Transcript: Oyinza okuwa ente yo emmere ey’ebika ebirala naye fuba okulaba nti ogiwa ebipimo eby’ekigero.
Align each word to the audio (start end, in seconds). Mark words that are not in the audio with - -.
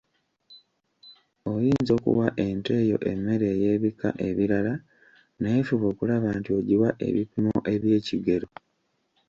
Oyinza 1.51 1.91
okuwa 1.99 2.27
ente 2.45 2.75
yo 2.89 2.97
emmere 3.11 3.45
ey’ebika 3.55 4.09
ebirala 4.27 4.73
naye 5.41 5.59
fuba 5.67 5.85
okulaba 5.93 6.27
nti 6.39 6.49
ogiwa 6.57 6.89
ebipimo 7.07 7.55
eby’ekigero. 7.73 8.47